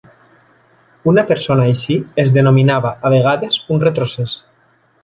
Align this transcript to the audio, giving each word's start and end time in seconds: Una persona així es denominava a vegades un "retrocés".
Una 1.11 1.25
persona 1.31 1.67
així 1.73 1.99
es 2.25 2.35
denominava 2.39 2.95
a 3.07 3.13
vegades 3.17 3.63
un 3.77 3.89
"retrocés". 3.89 4.37